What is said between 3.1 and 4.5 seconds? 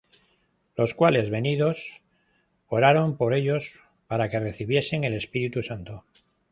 por ellos, para que